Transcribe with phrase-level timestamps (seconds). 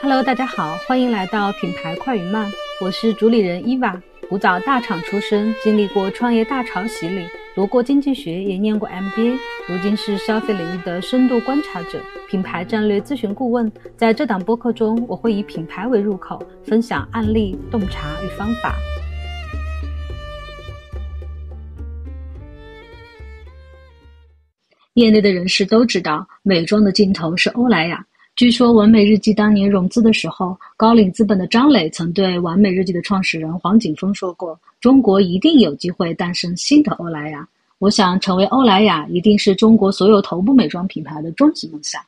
[0.00, 2.48] Hello，大家好，欢迎来到品牌快与慢，
[2.80, 4.00] 我是主理人伊娃。
[4.28, 9.36] 古早大厂出身，经历过创业大潮洗礼，读过经济学，也念过 MBA，
[9.66, 13.70] 如今是消费领域的深度观察者，品牌战略咨询顾问。
[13.96, 18.76] 在这档播客中，我会以品牌为入口，分享案例、洞察与方法。
[24.94, 28.06] 业内的人士都知道，美妆的尽头是欧莱雅。
[28.38, 37.44] 据说完美日记当年融资的时候，高瓴资本的张磊曾对完美日记的创始人黄景峰说过：“中国一定有机会诞生新的欧莱雅。”
[37.80, 42.00] 我想成为欧莱雅，一定是中国所有头部美妆品牌的终极梦想。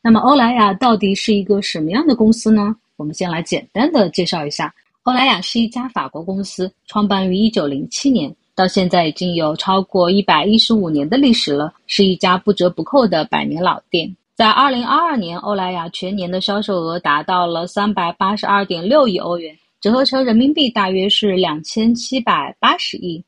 [0.00, 2.74] 那么，欧莱雅到底是一个什么样的公司呢？
[2.96, 14.16] 我们先来简单的介绍一下，欧莱雅是一家法国公司，创办于一九零七年，到现在已经有超过一百一十五年的历史了，是一家不折不扣的百年老店。
[14.36, 23.24] 在二零二二年，欧莱雅全年的销售额达到了三百八十二点六亿欧元，折合成人民币大约是两千七百八十亿。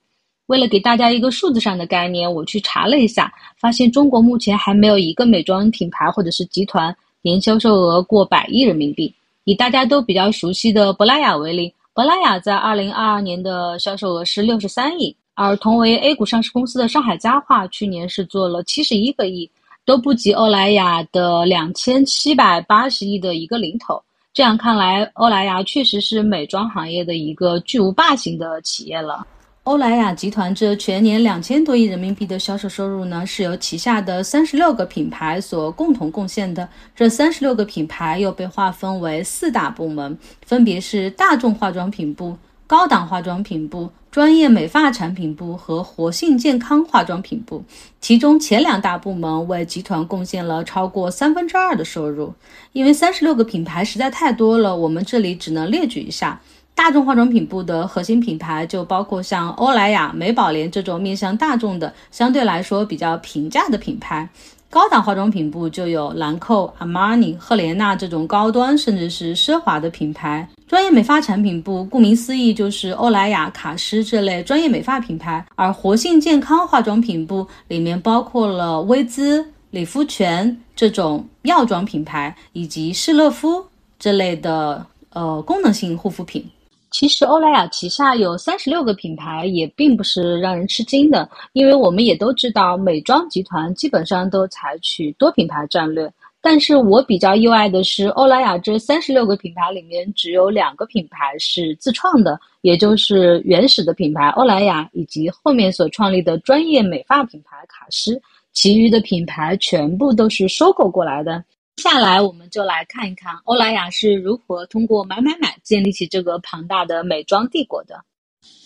[0.49, 9.11] 为了给大家一个数字上的概念，我去查了一下，发现中国目前还没有一个美妆品牌或者是集团年销售额过百亿人民币。
[9.45, 19.51] 以大家都比较熟悉的珀莱雅为例，珀莱雅在二零二二年的销售额是六十三亿，而同为 A 股上市公司的上海家化去年是做了七十一个亿。
[19.89, 23.99] 都不及欧莱雅的两千七百八十亿的一个零头。
[24.35, 29.27] 这样看来，欧莱雅确实是美妆行业的一个巨无霸型的企业了。
[29.63, 36.69] 欧莱雅集团这全年两千多亿人民币的销售收入呢，是由旗下的三十六个品牌所共同贡献的。
[36.95, 42.37] 这三十六个品牌又被划分为四大部门，分别是大众化妆品部。
[42.69, 47.65] 高档化妆品部、专业美发产品部和活性健康化妆品部，
[47.99, 52.35] 其中前两大部门为集团贡献了超过三分之二的收入。
[52.75, 56.39] 因为三十六个品牌实在太多了，我们这里只能列举一下。
[56.75, 64.29] 大众化妆品部的核心品牌就包括像欧莱雅、美宝莲这种面向大众的、相对来说比较平价的品牌。
[64.71, 70.47] 高档化妆品部就有兰蔻、阿玛尼、赫莲娜这种高端甚至是奢华的品牌。
[70.67, 75.43] 专业美发产品部，顾名思义就是欧莱雅、卡诗这类专业美发品牌。
[75.55, 83.65] 而活性健康化妆品部里面包括了薇姿、理肤泉这种药妆品牌，以及施乐肤
[83.99, 84.85] 这类的
[85.15, 86.45] 呃功能性护肤品。
[86.91, 96.11] 其实，欧莱雅旗下有三十六个品牌，也并不是让人吃惊的，因为我们也都知道，美妆集团基本上都采取多品牌战略。
[96.41, 108.21] 但是我比较意外的是，欧莱雅这三十六个品牌里面，只有两个品牌是自创的，也就是原始的品牌欧莱雅，以及后面所创立的专业美发品牌卡诗，
[108.53, 111.45] 其余的品牌全部都是收购过来的。
[111.79, 118.03] 接下来，我们就来看一看欧莱雅是如何通过买买买建立起这个庞大的美妆帝国的。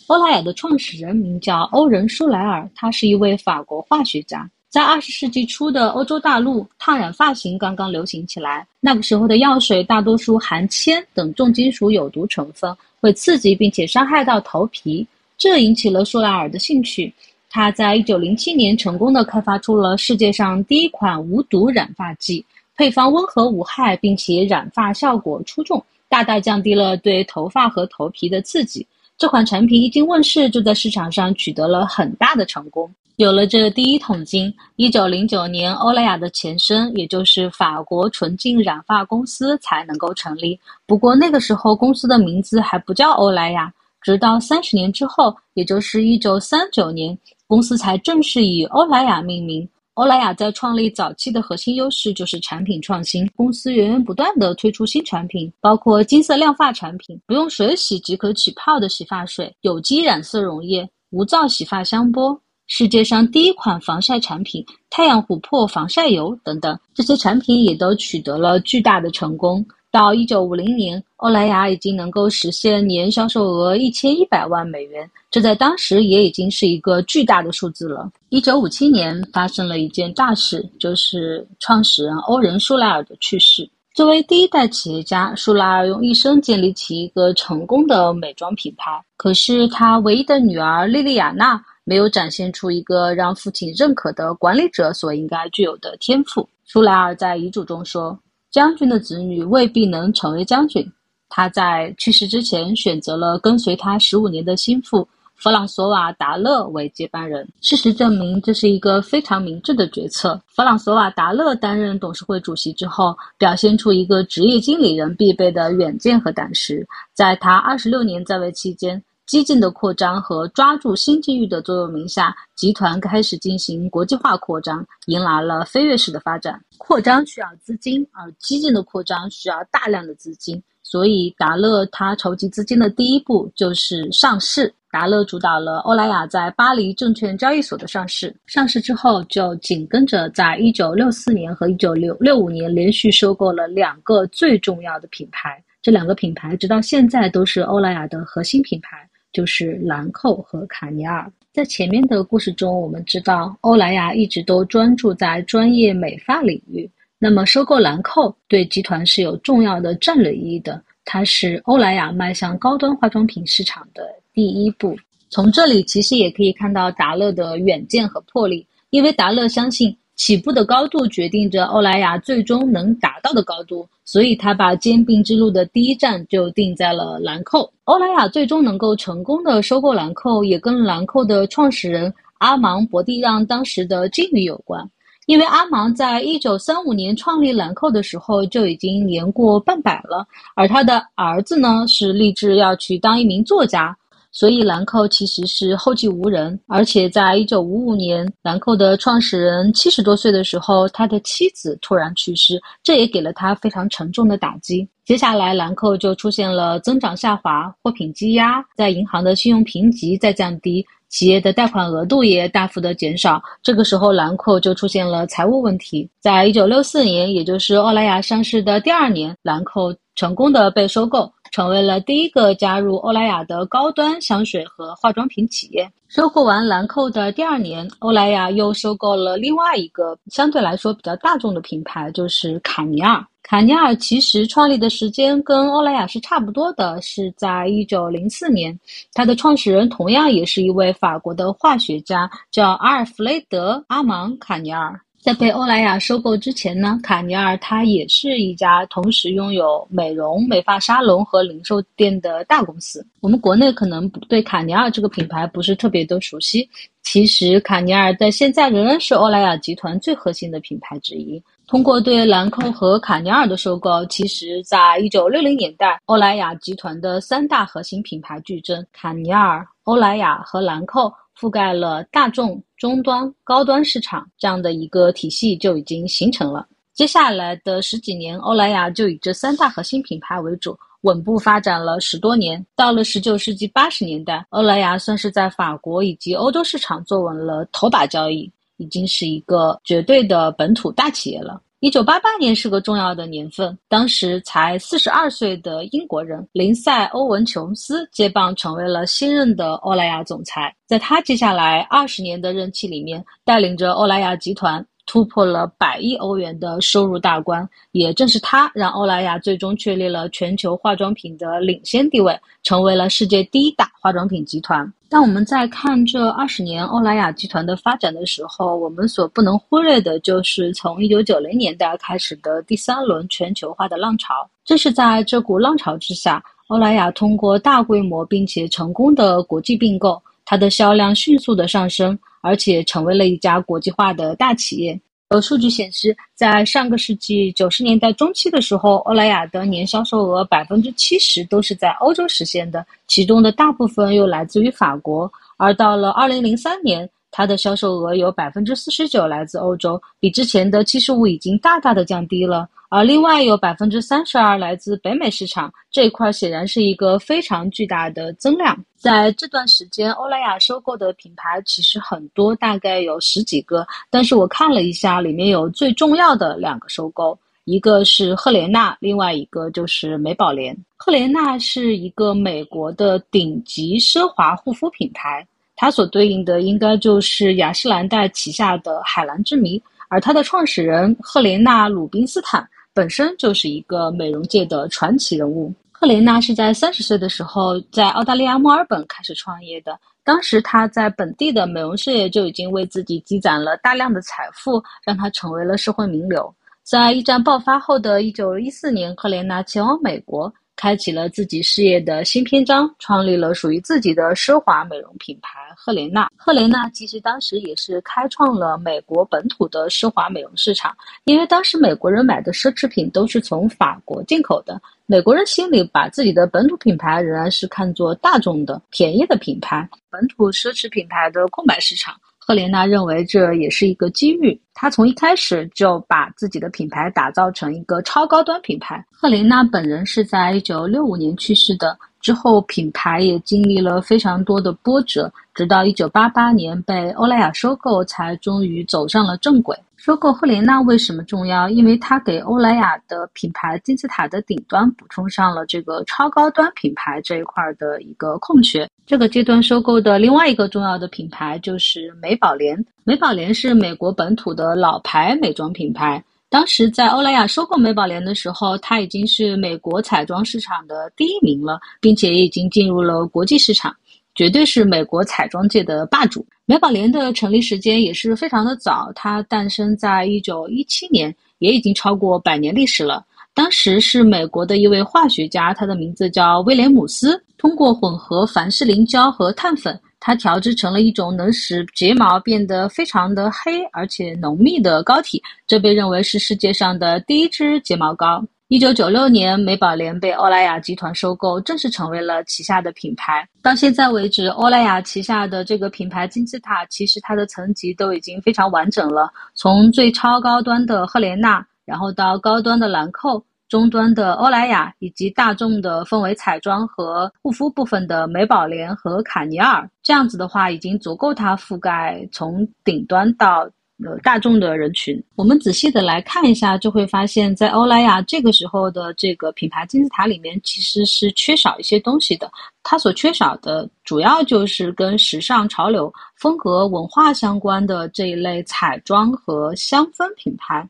[0.07, 4.51] 欧莱雅的创始人名叫欧仁·舒莱尔，他是一位法国化学家。
[4.71, 8.67] 在二十世纪初的欧洲大陆，烫染发型刚刚流行起来。
[8.81, 15.07] 那个时候的药水大多数含铅等重金属有毒成分，会刺激并且伤害到头皮，
[15.37, 17.13] 这引起了舒莱尔的兴趣。
[17.51, 22.43] 他在一九零七年成功的开发出了世界上第一款无毒染发剂。
[22.77, 28.87] 配方温和无害，并且染发效果出众，大大降低了对头发和头皮的刺激。
[29.19, 32.93] 这款产品一经问世，就在市场上取得了很大的成功。
[33.17, 40.59] 有了这第一桶金，一九零九年，欧莱雅的前身，也就是法国纯净染发公司才能够成立。
[40.87, 43.73] 不过那个时候，公司的名字还不叫欧莱雅。
[44.01, 47.17] 直到三十年之后，也就是一九三九年，
[47.47, 49.69] 公司才正式以欧莱雅命名。
[49.95, 69.63] 欧莱雅在创立早期的核心优势就是产品创新，公司源源不断的推出新产品，包括金色亮发产品、不用水洗即可起泡的洗发水、有机染色溶液、无皂洗发香波、世界上第一款防晒产品太阳琥珀防晒油等等，这些产品也都取得了巨大的成功。
[69.91, 78.11] 到一九五零年，欧莱雅已经能够实现年销售额一千一百万美元，这在当时也已经是一个巨大的数字了。
[78.31, 83.71] 一九五七年发生了一件大事，就是创始人欧仁·舒莱尔的去世。
[83.95, 88.91] 作为第一代企业家，舒莱尔用一生建立起一个成功的美妆品牌。
[89.17, 96.49] 可是他唯一的女儿莉莉亚娜没有展现出一个让父亲认可的管理者所应该具有的天赋。
[96.65, 98.19] 舒莱尔在遗嘱中说。
[98.51, 100.87] 将军的子女未必能成为将军。
[101.35, 107.49] 他在去世之前选择了跟随他十五年的心腹，弗朗索瓦·达勒为接班人。
[107.63, 110.39] 事实证明，这是一个非常明智的决策。
[110.47, 116.87] 弗朗索瓦·达勒担任董事会主席之后，表现出一个职业经理人必备的远见和胆识。
[117.15, 126.61] 在他二十六年在位期间，激进的扩张和抓住新机遇的座右铭下，集团开始进行国际化扩张，迎来了飞跃式的发展。
[126.77, 130.63] 扩张需要资金，而激进的扩张需要大量的资金。
[130.93, 134.71] 所以，达勒他筹集资金的第一步就是上市。
[134.91, 138.37] 达勒主导了欧莱雅在巴黎证券交易所的上市。
[138.45, 145.65] 上市之后，就紧跟着在1964年和1965年连续收购了两个最重要的品牌。
[145.81, 151.27] 这两个品牌直到现在都是欧莱雅的核心品牌，就是兰蔻和卡尼尔。
[151.55, 156.87] 在前面的故事中，我们知道欧莱雅一直都专注在专业美发领域。
[157.25, 160.83] 那么，收购兰蔻对集团是有重要的战略意义的。
[161.05, 164.03] 它是欧莱雅迈向高端化妆品市场的
[164.35, 164.97] 第一步。
[165.31, 177.71] 从这里其实也可以看到达勒的远见和魄力，因为达勒相信起步的高度决定着欧莱雅最终能达到的高度，所以他把兼并之路的第一站就定在了兰蔻。
[177.85, 184.85] 欧莱雅最终能够成功的收购兰蔻，也跟兰蔻的创始人阿芒博蒂让当时的境遇有关。
[185.27, 190.27] 因为阿芒在一九三五年创立兰蔻的时候就已经年过半百了，
[190.57, 193.97] 而他的儿子呢是立志要去当一名作家，
[194.33, 196.59] 所以兰蔻其实是后继无人。
[196.67, 204.89] 而且在一九五五年，兰蔻的创始人七十多岁的时候，他的妻子突然去世，这也给了他非常沉重的打击。
[205.05, 210.85] 接下来，兰蔻就出现了增长下滑、货品积压，在银行的信用评级在降低。
[211.13, 216.09] 企业的贷款额度也大幅的减少，这个时候兰蔻就出现了财务问题。
[216.19, 225.87] 在一九六四年，也就是欧莱雅上市的第二年，兰蔻成功的被收购，成为了第一个加入欧莱雅的高端香水和化妆品企业。
[226.09, 233.23] 收购完兰蔻的第二年，欧莱雅又收购了另外一个相对来说比较大众的品牌，就是卡尼尔。
[233.43, 238.79] 卡尼尔其实创立的时间跟欧莱雅是差不多的，是在一九零四年。
[239.13, 244.99] 它的创始人同样也是一位法国的化学家，叫阿尔弗雷德·阿芒·卡尼尔。
[245.21, 253.07] 在被欧莱雅收购之前呢，卡尼尔它也是一家同时拥有美容美发沙龙和零售店的大公司。
[253.21, 256.69] 我们国内可能对卡尼尔这个品牌不是特别的熟悉，
[257.05, 261.41] 其实卡尼尔在现在仍然是欧莱雅集团最核心的品牌之一。
[261.67, 276.67] 通过对兰蔻和卡尼尔的收购，其实在一九六零年代，欧莱雅集团的三大核心品牌矩阵——卡尼尔、欧莱雅和兰蔻，覆盖了大众、中端、高端市场，这样的一个体系就已经形成了。
[276.93, 282.63] 接下来的十几年，欧莱雅就以这三大核心品牌为主，稳步发展了十多年。
[282.77, 288.53] 到了十九世纪八十年代，欧莱雅算是在法国以及欧洲市场坐稳了头把交椅。
[288.83, 291.63] 已经是一个绝对的本土大企业了。
[291.81, 300.75] 一九八八年是个重要的年份，当时才四十二岁的英国人林赛·欧文·琼斯接棒，成为了新任的欧莱雅总裁。
[300.87, 304.85] 在他接下来二十年的任期里面，带领着欧莱雅集团。
[305.05, 314.91] 突破了百亿欧元的收入大关，也正是他让欧莱雅最终确立了全球化妆品的领先地位，成为了世界第一大化妆品集团。
[315.13, 324.49] 当我们在看这二十年欧莱雅集团的发展的时候，我们所不能忽略的就是从一九九零年代开始的第三轮全球化的浪潮。
[324.65, 332.19] 正是在这股浪潮之下，欧莱雅通过大规模并且成功的国际并购，它的销量迅速的上升。
[332.41, 334.99] 而且成为了一家国际化的大企业。
[335.33, 345.31] 有数据显示，在上个世纪九十年代中期的时候，欧莱雅的年销售额百分之七十都是在欧洲实现的，其中的大部分又来自于法国。
[345.57, 352.69] 而到了二零零三年，它的销售额有百分之四十九来自欧洲，比之前的七十五已经大大的降低了。
[352.91, 358.79] 而另外有百分之三十二来自北美市场，这一块显然是一个非常巨大的增量。
[358.95, 363.87] 在这段时间，欧莱雅收购的品牌其实很多，大概有十几个。
[364.11, 370.77] 但是我看了一下，里面有最重要的两个收购，一个是赫莲娜，另外一个就是美宝莲。
[370.99, 375.45] 赫莲娜是一个美国的顶级奢华护肤品牌，
[375.83, 382.65] 它所对应的应该就是雅诗兰黛旗下的海蓝之谜，而它的创始人赫莲娜·鲁宾斯坦。
[382.95, 385.75] 本身就是一个美容界的传奇人物。
[385.91, 389.99] 赫莲娜是在三十岁的时候在澳大利亚墨尔本开始创业的。
[390.23, 396.55] 当时她在本地的美容事业就已经为自己积攒了大量的财富，让她成为了社会名流。
[396.85, 400.55] 在一战爆发后的一九一四年，赫莲娜前往美国。
[400.75, 406.29] 开启了自己事业的新篇章，创立了属于自己的奢华美容品牌赫莲娜。
[406.37, 422.15] 赫莲娜其实当时也是开创了美国本土的奢华美容市场，因为当时美国人买的奢侈品都是从法国进口的，美国人心里把自己的本土品牌仍然是看作大众的、便宜的品牌，本土奢侈品牌的空白市场。
[422.45, 429.07] 赫莲娜认为这也是一个机遇，她从一开始就把自己的品牌打造成一个超高端品牌。
[429.13, 439.77] 赫莲娜本人是在一九六五年去世的，之后品牌也经历了非常多的波折，直到一九八八年被欧莱雅收购，才终于走上了正轨。
[439.97, 441.69] 收购赫莲娜为什么重要？
[441.69, 448.89] 因为它给欧莱雅的品牌金字塔的顶端补充上了这个超高端品牌这一块的一个空缺。
[449.07, 452.85] 这个阶段收购的另外一个重要的品牌就是美宝莲。
[453.05, 456.23] 美宝莲是美国本土的老牌美妆品牌。
[456.53, 463.97] 当时在欧莱雅收购美宝莲的时候，它已经是美国彩妆市场的第一名了，并且已经进入了国际市场。
[464.35, 466.45] 绝对是美国彩妆界的霸主。
[466.67, 473.25] 美宝莲的成立时间也是非常的早，它诞生在一九一七年，也已经超过百年历史了。
[473.55, 488.41] 当时是美国的一位化学家，他的名字叫威廉姆斯，通过混合凡士林胶和碳粉，它调制成了一种能使睫毛变得非常的黑而且浓密的膏体，这被认为是世界上的第一支睫毛膏。
[488.69, 493.47] 一九九六年，美宝莲被欧莱雅集团收购，正式成为了旗下的品牌。
[493.63, 499.29] 到现在为止，欧莱雅旗下的这个品牌金字塔，其实它的层级都已经非常完整了。
[499.57, 513.67] 从最超高端的赫莲娜，然后到高端的兰蔻，终端的欧莱雅，以及大众的分为彩妆和护肤部分的美宝莲和卡尼尔，这样子的话，已经足够它覆盖从顶端到。
[514.05, 522.51] 呃，大众的人群，我们仔细的来看一下，就会发现，在欧莱雅这个时候的这个品牌金字塔里面，其实是缺少一些东西的。
[522.83, 530.85] 它所缺少的，主要就是跟时尚、潮流、风格、文化相关的这一类彩妆和香氛品牌。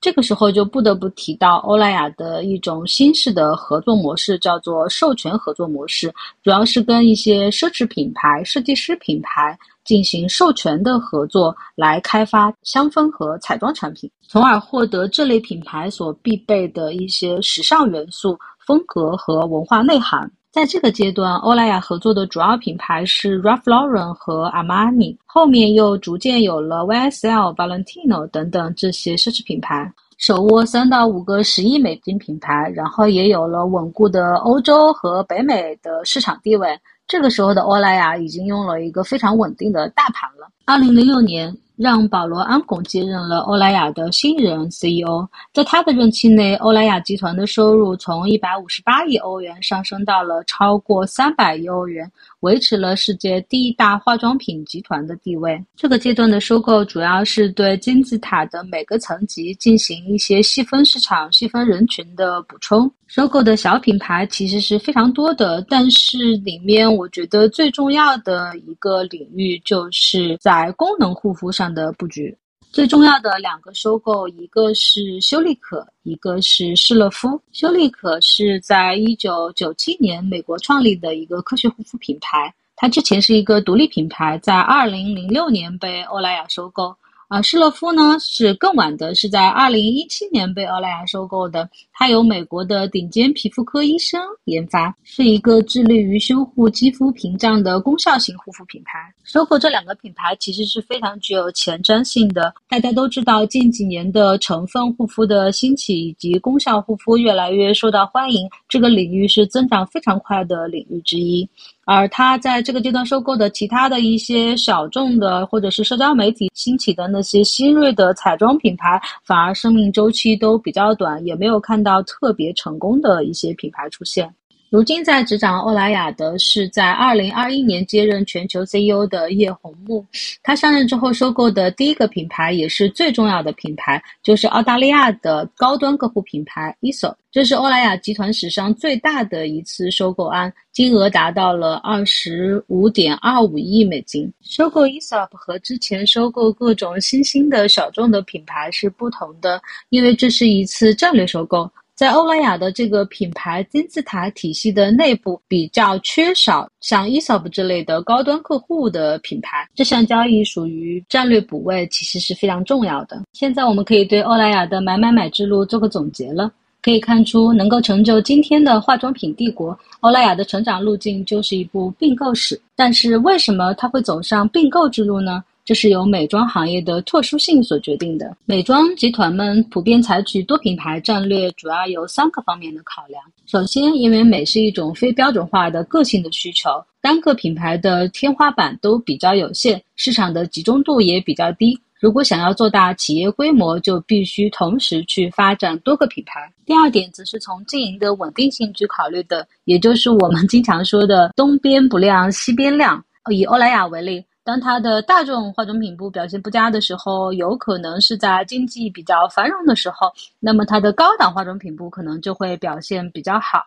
[0.00, 20.30] 这个时候就不得不提到欧莱雅的一种新式的合作模式，叫做授权合作模式，主要是跟一些奢侈品牌、设计师品牌进行授权的合作，来开发香氛和彩妆产品，从而获得这类品牌所必备的一些时尚元素、风格和文化内涵。
[20.58, 36.76] 在这个阶段，欧莱雅合作的主要品牌是 Ralph Lauren 和 Armani，后面又逐渐有了 YSL、Valentino 等等这些奢侈品牌，手握三到五个十亿美金品牌，然后也有了稳固的欧洲和北美的市场地位。
[37.06, 40.48] 这个时候的欧莱雅已经用了一个非常稳定的大盘了。
[40.64, 41.56] 二零零六年。
[41.78, 45.26] 让保罗·安拱接任了欧莱雅的新人 CEO。
[45.54, 55.62] 在他的任期内，欧莱雅集团的收入从一百五十八亿欧元上升到了超过三百亿欧元，维持了世界第一大化妆品集团的地位。
[55.76, 62.90] 这个阶段的收购主要是对金字塔的每个层级进行一些细分市场、细分人群的补充。
[63.06, 72.36] 收购的小品牌其实是非常多的，但是里面我觉得最重要的一个领域就是在功能护肤上的布局。
[72.70, 77.40] 最重要的两个收购，一个是修丽可，一个是施乐肤。
[77.50, 86.94] 修丽可是在一九九七年美国创立的一个科学护肤品牌，它之前是一个独立品牌，在二零零六年被欧莱雅收购。
[87.28, 91.68] 啊，施乐肤呢是更晚的，是在二零一七年被欧莱雅收购的。
[91.92, 99.12] 它由美国的顶尖皮肤科医生研发，是一个致力于修护肌肤屏障的功效型护肤品牌。
[99.24, 102.54] 收购这两个品牌其实是非常具有前瞻性的。
[102.66, 111.46] 大家都知道，近几年的成分护肤的兴起以及功效护肤越来越受到欢迎，这个领域是增长非常快的领域之一。
[111.90, 124.30] 而他在这个阶段收购的其他的一些小众的或者是社交媒体兴起的那些新锐的彩妆品牌，反而生命周期都比较短，也没有看到特别成功的一些品牌出现。
[124.70, 130.04] 如今在执掌欧莱雅的是在二零二一年接任全球 CEO 的叶红木。
[130.42, 137.14] 他上任之后收购的第一个品牌也是最重要的品牌，就是澳大利亚的高端客户品牌 ISO。
[137.30, 144.30] 这是欧莱雅集团史上最大的一次收购案，金额达到了二十五点二五亿美金。
[144.42, 151.70] 收购 Esop 和之前收购各种新兴的小众的品牌是不同的，因为这是一次战略收购。
[151.98, 159.68] 在欧莱雅的这个品牌金字塔体系的内部，比较缺少像 Esop 这类的高端客户的品牌。
[159.74, 163.20] 这项交易属于战略补位，其实是非常重要的。
[163.32, 166.52] 现在我们可以对欧莱雅的买买买之路做个总结了。
[166.80, 172.58] 可以看出，能够成就今天的化妆品帝国，欧莱雅的成长路径就是一部并购史。
[172.76, 175.42] 但是，为什么它会走上并购之路呢？
[175.68, 178.34] 这是由美妆行业的特殊性所决定的。
[178.46, 183.22] 美妆集团们普遍采取多品牌战略，主要有三个方面的考量。
[183.44, 186.70] 首先，因为美是一种非标准化的个性的需求，
[187.02, 191.78] 单个品牌的天花板都比较有限，市场的集中度也比较低。
[192.00, 196.50] 如果想要做大企业规模，就必须同时去发展多个品牌。
[196.64, 203.04] 第二点则是从经营的稳定性去考虑的，也就是我们经常说的“东边不亮西边亮”。
[203.30, 204.24] 以欧莱雅为例。
[204.48, 213.62] 当它的大众化妆品部表现不佳的时候，有可能是在经济比较繁荣的时候，那么它的高档化妆品部可能就会表现比较好。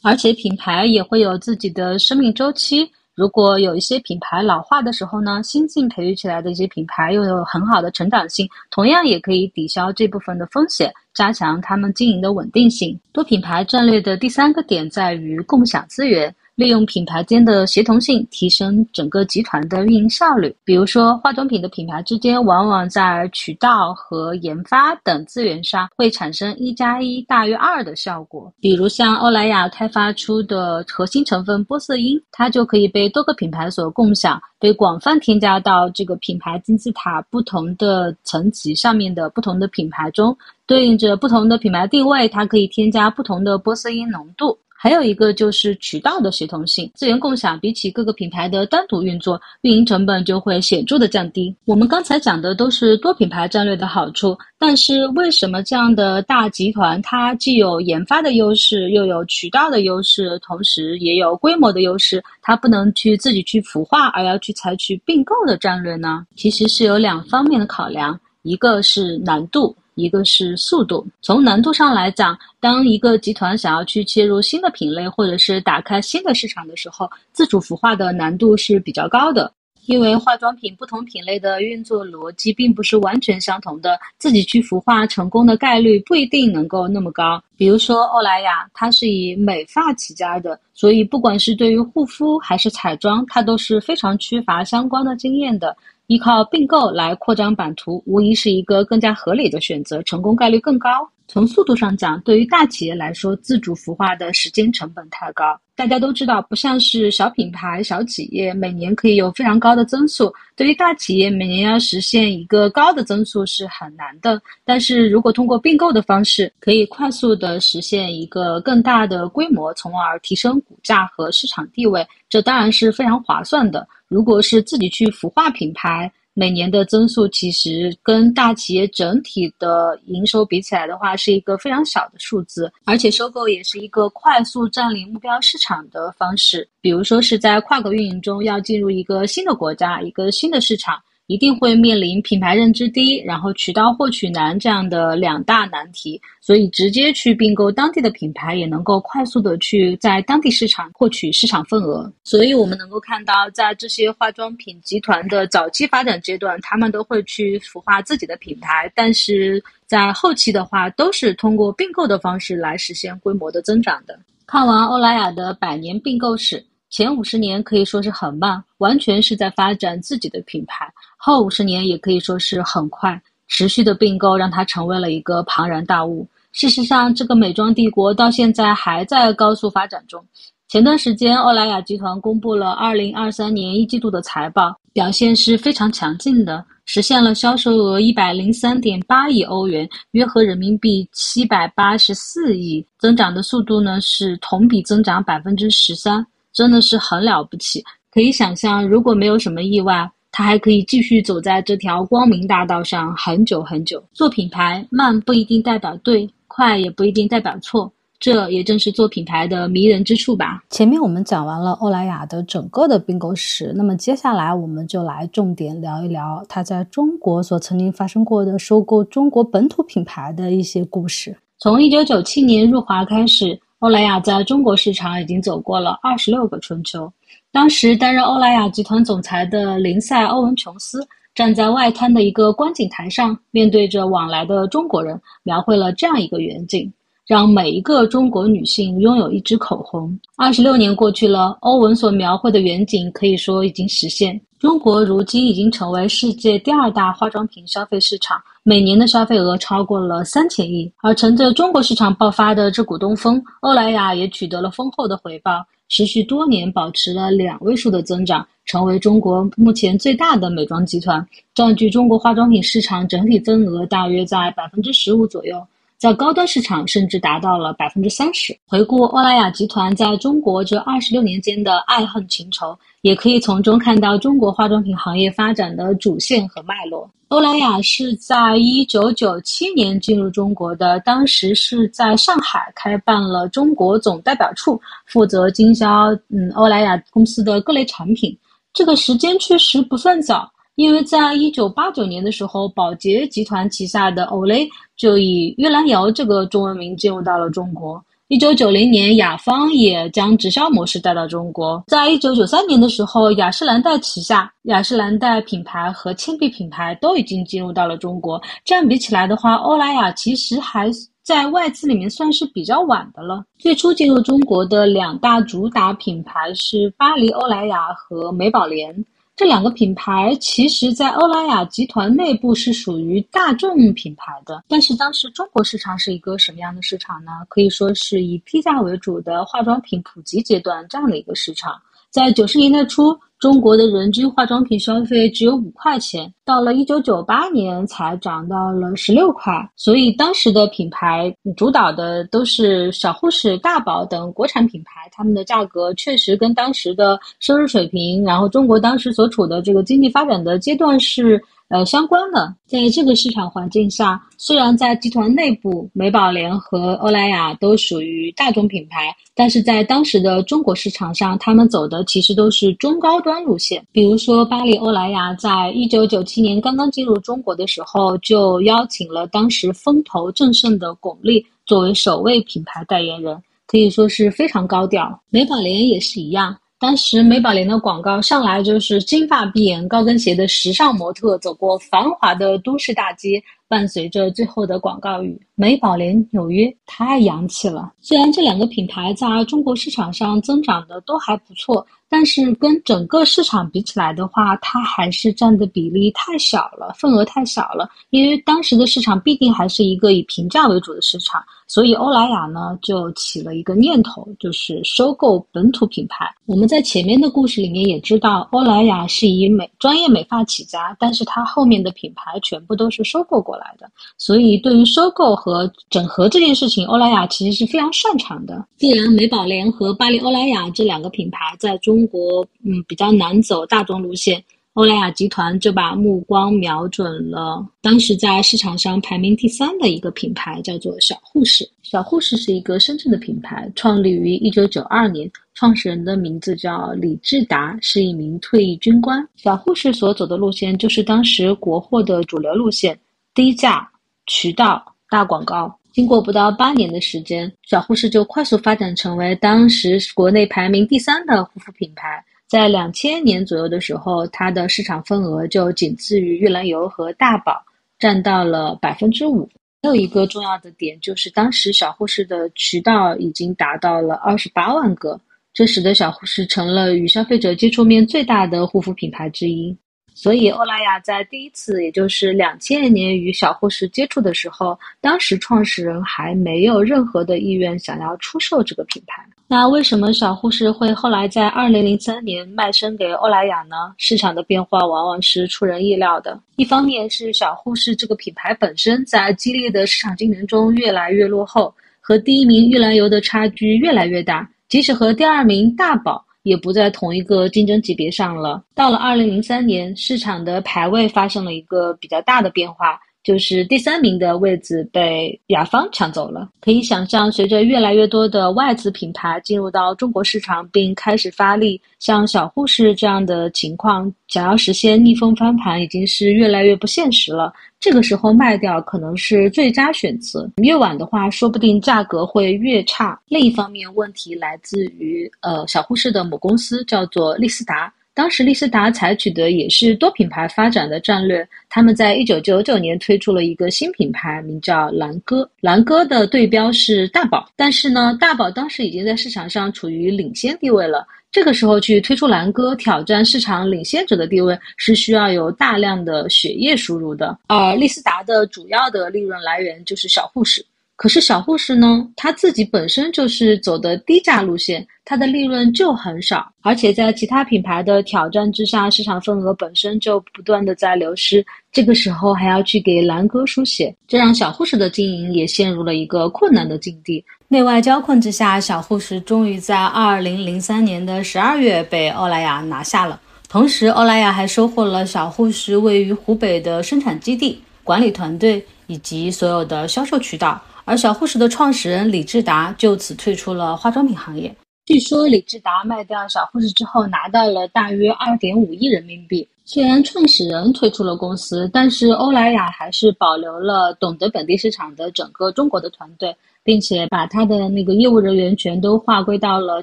[0.00, 12.96] 而且品牌也会有自己的生命周期，如果有一些品牌老化的时候呢，新晋培育起来的一些品牌又有很好的成长性，同样也可以抵消这部分的风险，加强他们经营的稳定性。
[13.12, 16.32] 多品牌战略的第三个点在于共享资源。
[16.62, 20.54] 利用品牌间的协同性，提升整个集团的运营效率。
[20.64, 28.52] 比如说，化妆品的品牌之间，往往在渠道和研发等资源上会产生一加一大于二的效果。
[28.60, 44.56] 比如像欧莱雅开发出的核心成分玻色因，它就可以被多个品牌所共享，被广泛添加到这个品牌金字塔不同的层级上面的不同的品牌中，对应着不同的品牌定位，它可以添加不同的玻色因浓度。
[44.82, 51.54] 还有一个就是渠道的协同性，资源共享比起各个品牌的单独运作，运营成本就会显著的降低。
[51.66, 66.26] 我们刚才讲的都是多品牌战略的好处，但是为什么这样的大集团它既有研发的优势，又有渠道的优势，同时也有规模的优势，它不能去自己去孵化，而要去采取并购的战略呢？
[66.34, 69.76] 其实是有两方面的考量，一个是难度。
[69.94, 79.52] 一个是速度，从难度上来讲，当一个集团想要去切入新的品类，或者是打开新的市场的时候，自主孵化的难度是比较高的。
[79.86, 87.42] 因为化妆品不同品类的运作逻辑并不是完全相同的，自己去孵化成功的概率不一定能够那么高。
[87.56, 95.76] 比如说欧莱雅，它是以美发起家的，所以不管是对于护肤还是彩妆，它都是非常缺乏相关的经验的。
[96.06, 101.08] 依靠并购来扩张版图，无疑是一个更加合理的选择，成功概率更高。
[101.32, 105.58] 从速度上讲，对于大企业来说，自主孵化的时间成本太高。
[105.74, 110.30] 大家都知道，不像是小品牌、小企业，每年可以有非常高的增速。
[110.54, 114.38] 对于大企业，每年要实现一个高的增速是很难的。
[114.62, 123.88] 但是如果通过并购的方式，可以快速的实现一个更大的规模，从而提升股价和市场地位，这当然是非常划算的。
[124.06, 132.72] 如果是自己去孵化品牌，每年的增速其实跟大企业整体的营收比起来的话，是一个非常小的数字。
[132.84, 140.98] 而且收购也是一个快速占领目标市场的方式，比如说是在跨国运营中要进入一个新的国家、一个新的市场。
[141.32, 152.12] 一定会面临品牌认知低，然后渠道获取难这样的两大难题，所以直接去并购当地的品牌，也能够快速的去在当地市场获取市场份额。
[152.22, 164.20] 所以我们能够看到，在这些化妆品集团的早期发展阶段，他们都会去孵化自己的品牌，但是在后期的话，都是通过并购的方式来实现规模的增长的。
[164.46, 166.62] 看完欧莱雅的百年并购史。
[166.90, 170.84] 前五十年可以说是很慢，完全是在发展自己的品牌；
[171.24, 176.26] 后五十年也可以说是很快，持续的并购让它成为了一个庞然大物。
[176.50, 180.20] 事实上，这个美妆帝国到现在还在高速发展中。
[180.66, 196.26] 前段时间，欧莱雅集团公布了二零二三年一季度的财报，表现是非常强劲的，实现了销售额一百零三点八亿欧元，约合人民币七百八十四亿，增长的速度呢是同比增长百分之十三。
[196.52, 197.80] 真的是很了不起，
[198.10, 204.02] 可以想象，如果没有什么意外，他还可以继续走在这条光明大道上很久很久。
[204.12, 210.64] 做品牌慢不一定代表对，快也不一定代表错，这也正是做品牌的迷人之处吧。
[210.70, 221.36] 前面我们讲完了欧莱雅的整个的并购史，那么接下来我们就来重点聊一聊它在中国所曾经发生过的收购中国本土品牌的一些故事。
[221.58, 223.60] 从一九九七年入华开始。
[223.82, 227.12] 欧莱雅在中国市场已经走过了二十六个春秋。
[227.52, 236.90] 当时担任欧莱雅集团总裁的林赛·欧文琼斯站在外滩的一个观景台上，面对着往来的中国人，描绘了这样一个远景：
[237.26, 240.18] 让每一个中国女性拥有一支口红。
[240.38, 244.40] 二十六年过去了，欧文所描绘的远景可以说已经实现。
[244.58, 250.90] 中国如今已经成为世界第二大化妆品消费市场，每年的消费额超过了三千亿。
[251.02, 261.22] 而乘着中国市场爆发的这股东风，欧莱雅也取得了丰厚的回报，持续多年保持了两位数的增长，成为中国目前最大的美妆集团，
[261.54, 265.62] 占据中国化妆品市场整体份额大约在百分之十五左右。
[265.98, 268.56] 在高端市场甚至达到了百分之三十。
[268.66, 277.08] 回顾欧莱雅集团在中国这二十六年间的爱恨情仇，也可以从中看到中国化妆品行业发展的主线和脉络。
[277.28, 288.36] 欧莱雅是在一九九七年进入中国的，当时是在上海开办了中国总代表处，负责经销嗯欧莱雅公司的各类产品。
[288.72, 290.50] 这个时间确实不算早。
[290.74, 298.02] 因为在一九八九年的时候，宝洁集团旗下的 Olay 就以玉兰油这个中文名进入到了中国。
[298.32, 301.84] 一九九零年，雅芳也将直销模式带到中国。
[301.86, 308.40] 在一九九三年的时候，雅诗兰黛旗下雅诗兰黛品牌和倩碧品牌都已经进入到了中国。
[308.64, 310.90] 这样比起来的话，欧莱雅其实还
[311.22, 313.44] 在外资里面算是比较晚的了。
[313.58, 319.04] 最初进入中国的两大主打品牌是巴黎欧莱雅和美宝莲。
[319.34, 327.32] 这两个品牌其实，在欧莱雅集团内部是属于大众品牌的，但是当时中国市场是一个什么样的市场呢？
[327.48, 331.80] 可以说是以低价为主的化妆品普及阶段这样的一个市场，
[332.12, 333.18] 在九十年代初。
[333.42, 339.52] 中国的人均化妆品消费只有五块钱，到了一九九八年才涨到了十六块。
[339.74, 351.42] 所以当时的品牌主导的都是小护士、大宝等国产品牌，他们的价格确实跟当时的收入水平，然后中国当时所处的这个经济发展的阶段是。
[351.72, 363.82] 呃，相关的，在这个市场环境下，虽然在集团内部，美宝莲和欧莱雅都属于大众品牌，但是在当时的中国市场上，他们走的其实都是中高端路线。
[363.90, 375.18] 比如说，巴黎欧莱雅在一九九七年刚刚进入中国的时候，就邀请了当时风头正盛的巩俐作为首位品牌代言人，可以说是非常高调。
[375.30, 376.54] 美宝莲也是一样。
[376.82, 387.92] 当时美宝莲的广告上来就是金发碧眼、高跟鞋的时尚模特走过繁华的都市大街，伴随着最后的广告语“美宝莲纽约”，太洋气了。
[388.00, 391.86] 虽然这两个品牌在中国市场上增长的都还不错。
[392.12, 397.88] 但是跟整个市场比起来的话，它还是占的比例太小了，份额太小了。
[398.10, 406.30] 因为当时的市场必定还是一个以平价为主的市场，所以欧莱雅呢就起了一个念头，就是收购本土品牌。
[406.44, 413.90] 我们在前面的故事里面也知道，欧莱雅是以美专业美发起家，但是它后面的品牌全部都是收购过来的。
[414.18, 418.62] 所以对于收购和整合这件事情，欧莱雅其实是非常擅长的。
[418.76, 431.68] 既然美宝莲和巴黎欧莱雅这两个品牌在中中国嗯比较难走大众路线，欧莱雅集团就把目光瞄准了当时在市场上排名第三的一个品牌，叫做小护士。
[431.80, 439.24] 小护士是一个深圳的品牌，创立于一九九二年，创始人的名字叫李志达，是一名退役军官。
[439.36, 442.98] 小护士所走的路线就是当时国货的主流路线，
[443.32, 443.88] 低价、
[444.26, 445.72] 渠道、大广告。
[445.92, 452.24] 经过不到八年的时间，小护士就快速发展成为当时国内排名第三的护肤品牌。
[452.48, 457.62] 在两千年左右的时候，它的市场份额就仅次于玉兰油和大宝，
[457.98, 459.48] 占到了百分之五。
[459.82, 465.20] 还有一个重要的点就是，当时小护士的渠道已经达到了二十八万个，
[465.52, 469.76] 这使得小护士成了与消费者接触面最大的护肤品牌之一。
[470.14, 479.24] 所以，欧莱雅在第一次，也就是两千年与小护士接触的时候，当时创始人还没有任何的意愿想要出售这个品牌。
[479.48, 483.92] 那为什么小护士会后来在二零零三年卖身给欧莱雅呢？
[483.98, 486.40] 市场的变化往往是出人意料的。
[486.56, 496.24] 一方面是小护士这个品牌本身在激烈的市场竞争中越来越落后，和第一名玉兰油的差距越来越大，即使和第二名大宝。
[496.42, 498.62] 也不在同一个竞争级别上了。
[498.74, 503.00] 到了二零零三年，市场的排位发生了一个比较大的变化。
[503.22, 506.48] 就是第三名的位置被雅芳抢走了。
[506.60, 517.52] 可以想象，随着越来越多的外资品牌进入到中国市场，并开始发力，像小护士这样的情况，想要实现逆风翻盘，已经是越来越不现实了。
[517.80, 520.48] 这个时候卖掉可能是最佳选择。
[520.62, 523.20] 越晚的话，说不定价格会越差。
[523.26, 527.92] 另一方面，问题来自于呃小护士的母公司叫做丽思达。
[528.14, 535.50] 当时丽思达采取的也是多品牌发展的战略，他们在一九九九年推出了一个新品牌，名叫蓝歌。
[535.60, 541.06] 蓝歌的对标是大宝，但是呢，大宝当时已经在市场上处于领先地位了。
[541.30, 547.38] 这个时候去推出蓝歌，挑战市场领先者的地位，是需要有大量的血液输入的。
[547.46, 550.62] 而丽思达的主要的利润来源就是小护士。
[551.02, 561.44] 可是小护士呢，他自己本身就是走的低价路线，它的利润就很少，而且在其他品牌的挑战之下，市场份额本身就不断的在流失。
[561.72, 567.24] 这个时候还要去给兰哥输血，这让小护士的经营也陷入了一个困难的境地。
[567.48, 573.20] 内外交困之下，小护士终于在二零零三年的十二月被欧莱雅拿下了。
[573.48, 580.62] 同时，欧莱雅还收获了小护士位于湖北的生产基地、管理团队以及所有的销售渠道。
[580.84, 584.54] 而小护士的创始人李志达就此退出了化妆品行业。
[584.84, 589.48] 据说李志达卖掉小护士之后，拿到了大约二点五亿人民币。
[589.64, 596.34] 虽然创始人退出了公司，但是欧莱雅还是保留了懂得本地市场的整个中国的团队。
[596.64, 599.82] 并且把他的那个业务人员全都划归到了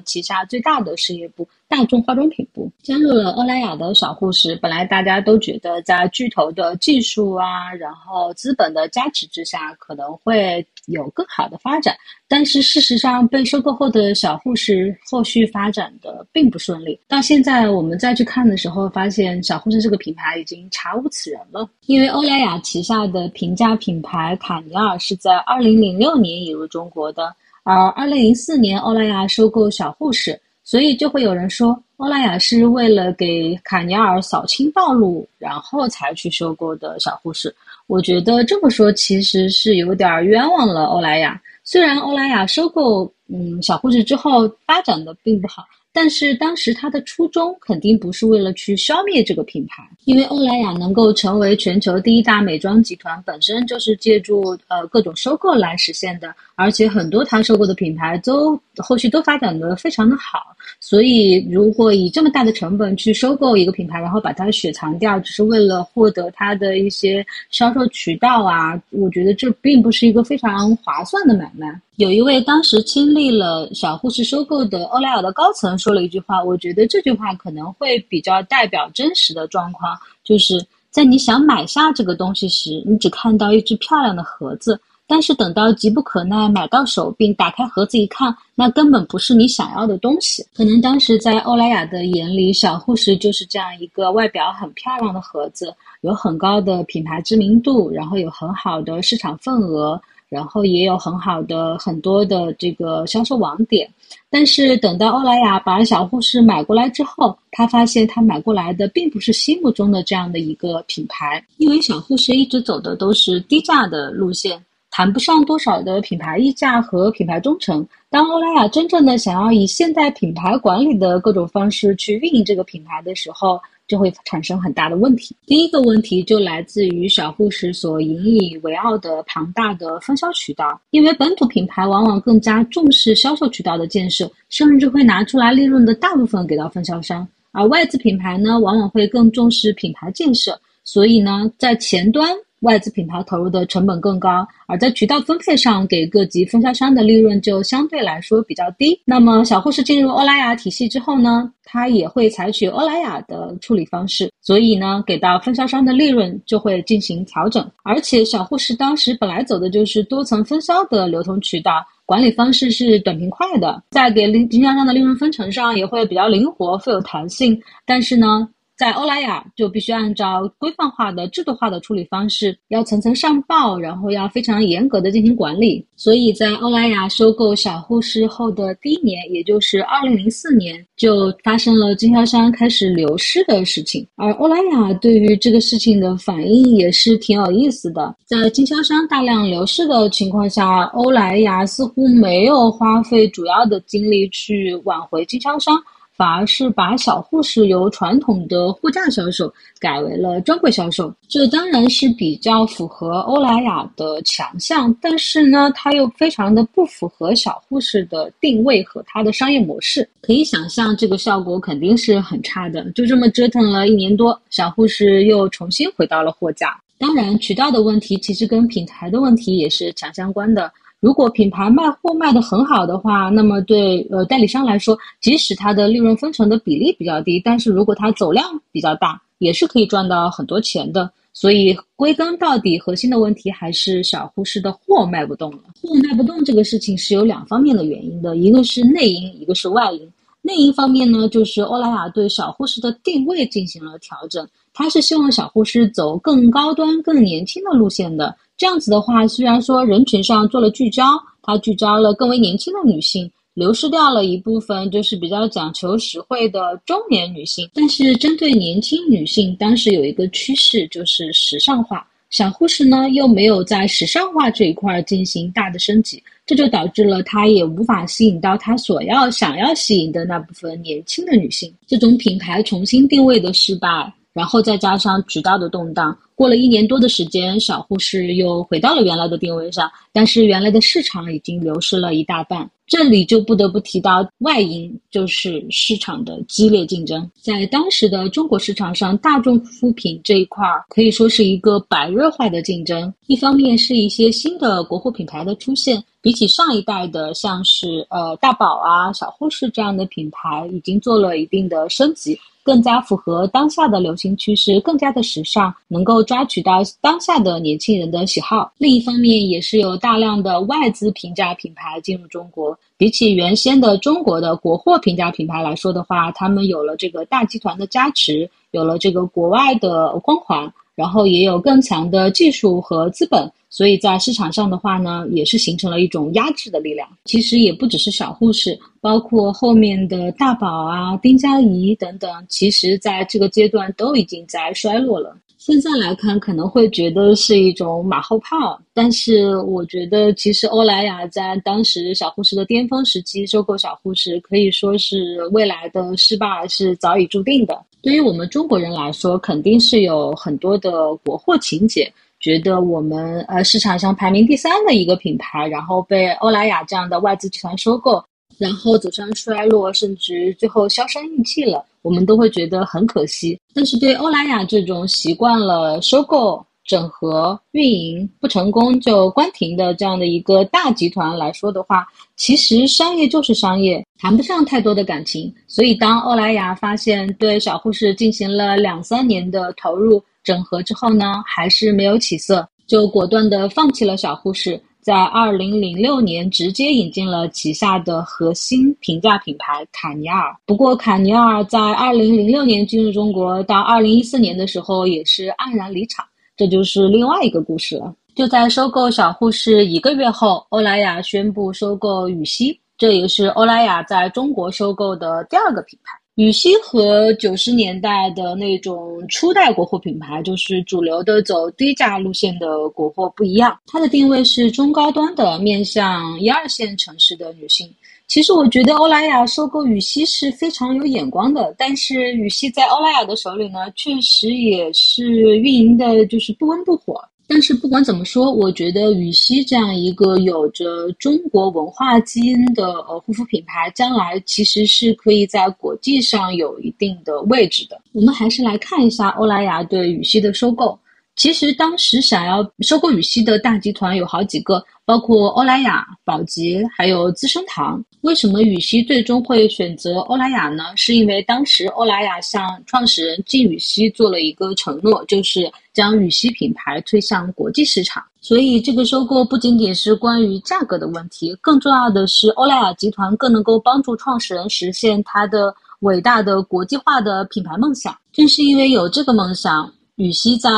[0.00, 4.56] 旗下最大的事业部——大众化妆品部，加入了欧莱雅的小护士。
[4.56, 11.94] 本来大家都觉得在巨头的技术啊，然后资本的加持之下，可能会有更好的发展。
[12.28, 16.98] 但是事实上，被收购后的小护士后续发展的并不顺利。
[17.08, 21.68] 到现在我们再去看的时候，发现小护士这个品牌已经查无此人了。
[21.86, 26.60] 因为欧莱雅旗下的平价品牌卡尼尔是在二零零六年引入。
[26.70, 37.52] 中国的，而二零零四年欧莱雅收购小护士，所以就会有人说欧莱雅是为了给卡尼尔扫清道路，然后才去收购的小护士。
[37.90, 41.42] 我觉得这么说其实是有点冤枉了欧莱雅。
[41.64, 45.66] 虽然欧莱雅收购嗯小护士之后发展的并不好。
[45.92, 60.38] 但是当时他的初衷肯定不是为了去消灭这个品牌，因为欧莱雅能够成为全球第一大美妆集团，本身就是借助呃各种收购来实现的，而且很多他收购的品牌都后续都发展的非常的好，
[60.78, 71.80] 所以如果以这么大的成本去收购一个品牌，然后把它雪藏掉，只是为了获得它的一些销售渠道啊，我觉得这并不是一个非常划算的买卖。
[71.96, 90.44] 有一位当时亲历了小护士收购的欧莱雅的高层说了一句话，我觉得这句话可能会比较代表真实的状况，就是在你想买下这个东西时，你只看到一只漂亮的盒子，但是等到急不可耐买到手并打开盒子一看，那根本不是你想要的东西。
[90.54, 100.00] 可能当时在欧莱雅的眼里，小护士就是这样一个外表很漂亮的盒子，有很高的品牌知名度，然后有很好的市场份额。
[100.30, 103.92] 然后也有很好的很多的这个销售网点，
[104.30, 117.84] 但是等到欧莱雅把小护士买过来之后，他发现他买过来的并不是心目中的这样的一个品牌，因为小护士一直走的都是低价的路线，谈不上多少的品牌溢价和品牌忠诚。
[118.08, 123.60] 当欧莱雅真正的想要以现代品牌管理的各种方式去运营这个品牌的时候，
[123.90, 125.34] 就会产生很大的问题。
[125.46, 142.30] 第一个问题就来自于小护士所引以为傲的庞大的分销渠道，因为本土品牌往往更加重视销售渠道的建设，甚至会拿出来利润的大部分给到分销商，而外资品牌呢，往往会更重视品牌建设，所以呢，在前端。
[142.60, 149.00] 外资品牌投入的成本更高，而在渠道分配上给各级分销商的利润就相对来说比较低。
[149.04, 157.66] 那么小护士进入欧莱雅体系之后呢，它也会采取欧莱雅的处理方式，所以呢，给到分销商的利润就会进行调整。
[157.82, 167.58] 而且小护士当时本来走的就是多层分销的流通渠道，管理方式是短平快的，在给经销商的利润分成上也会比较灵活、富有弹性。
[167.86, 168.48] 但是呢。
[168.80, 175.86] 在欧莱雅就必须按照规范化的、制度化的处理方式，要层层上报，然后要非常严格的进行管理。
[175.96, 184.06] 所以在欧莱雅收购小护士后的第一年，也就是二零零四年，就发生了经销商开始流失的事情。
[184.16, 195.76] 而欧莱雅对于这个事情的反应也是挺有意思的，在经销商大量流失的情况下，欧莱雅似乎没有花费主要的精力去挽回经销商。
[196.20, 210.06] 反而是把小护士由传统的货架销售改为了专柜销售，这当然是比较符合欧莱雅的强项，但是呢，它又非常的不符合小护士的定位和它的商业模式。
[210.20, 212.84] 可以想象，这个效果肯定是很差的。
[212.90, 216.78] 就这么折腾了一年多，小护士又重新回到了货架。
[216.98, 220.70] 当然，渠道的问题其实跟品牌的问题也是强相关的。
[221.00, 231.10] 如果品牌卖货卖得很好的话，那么对呃代理商来说，即使它的利润分成的比例比较低，但是如果它走量比较大，也是可以赚到很多钱的。
[231.32, 235.60] 所以归根到底，核心的问题还是小护士的货卖不动了。
[235.80, 240.12] 货卖不动这个事情是有两方面的原因的，一个是内因，一个是外因。
[240.42, 248.36] 内因方面呢，就是欧莱雅对小护士的定位进行了调整，它是希望小护士走更高端、更年轻的路线的。
[248.60, 262.06] 这样子的话，虽然说人群上做了聚焦，它聚焦了更为年轻的女性，流失掉了一部分就是比较讲求实惠的中年女性，但是针对年轻女性，当时有一个趋势就是时尚化。
[262.28, 271.74] 小护士呢，又没有在时尚化这一块进行大的升级，这就导致了它也无法吸引到它所要想要吸引的那部分年轻的女性。
[271.86, 282.70] 这种品牌重新定位的失败，然后再加上渠道的动荡，过了一年多的时间，小护士又回到了原来的定位上，但是原来的市场已经流失了一大半。
[282.86, 287.30] 这里就不得不提到外因，就是市场的激烈竞争。
[287.40, 293.12] 在当时的中国市场上，大众护肤品这一块儿可以说是一个白热化的竞争。
[293.28, 302.36] 一方面是一些新的国货品牌的出现，比起上一代的，像是呃大宝啊、小护士这样的品牌，已经做了一定的升级。
[302.62, 308.72] 更加符合当下的流行趋势，更加的时尚，能够抓取到当下的年轻人的喜好。
[308.78, 312.78] 另一方面，也是有大量的外资平价品牌进入中国。
[312.96, 320.70] 比起原先的中国的国货平价品牌来说的话，他们有了这个大集团的加持，有了这个国外的光环。
[321.00, 327.08] 然后也有更强的技术和资本，所以在市场上的话呢，也是形成了一种压制的力量。
[327.24, 335.34] 其实也不只是小护士，包括后面的大宝啊、丁佳怡等等，其实在这个阶段都已经在衰落了。
[335.56, 347.78] 现在来看，可能会觉得是一种马后炮，但是我觉得，其实欧莱雅在当时小护士的巅峰时期收购小护士，可以说是未来的失败是早已注定的。
[348.02, 358.22] 对于我们中国人来说，肯定是有很多的国货情节，觉得我们呃市场上排名第三的一个品牌，然后被欧莱雅这样的外资集团收购。
[358.58, 363.58] 然后走向衰落，甚至最后销声匿迹了，我们都会觉得很可惜。
[363.72, 375.54] 但是对欧莱雅这种习惯了收购、整合、运营不成功就关停的这样的一个大集团来说的话，其实商业就是商业，谈不上太多的感情。
[375.68, 384.82] 所以当欧莱雅发现对小护士进行了两三年的投入整合之后呢，还是没有起色，就果断的放弃了小护士。
[385.00, 390.54] 在二零零六年，直接引进了旗下的核心平价品牌卡尼尔。
[390.66, 396.22] 不过，卡尼尔在二零零六年进入中国，到二零一四年的时候也是黯然离场，
[396.60, 398.14] 这就是另外一个故事了。
[398.34, 406.12] 就在收购小护士一个月后，欧莱雅宣布收购羽西，这也是欧莱雅在中国收购的第二个品牌。
[406.34, 417.90] 羽西和九十年代的那种初代国货品牌，就是主流的走低价路线的国货不一样，它的定位是中高端的，面向一二线城市的女性。
[418.30, 427.20] 其实我觉得欧莱雅收购羽西是非常有眼光的，但是羽西在欧莱雅的手里呢，确实也是运营的就是不温不火。
[427.48, 438.00] 但是不管怎么说，我觉得羽西这样一个有着中国文化基因的呃护肤品牌，将来其实是可以在国际上有一定的位置的。
[438.12, 440.96] 我们还是来看一下欧莱雅对羽西的收购。
[441.40, 448.04] 其实当时想要收购羽西的大集团有好几个，包括欧莱雅、宝洁，还有资生堂。
[448.20, 450.84] 为什么羽西最终会选择欧莱雅呢？
[450.96, 458.22] 是因为当时欧莱雅向创始人靳羽西做了一个承诺，就是将羽西品牌推向国际市场。
[458.42, 468.14] 所以这个收购不仅仅是关于价格的问题，更重要的是欧莱雅集团更能够帮助创始人实现他的伟大的国际化的品牌梦想。
[468.30, 469.90] 正是因为有这个梦想。
[470.20, 470.70] 羽西在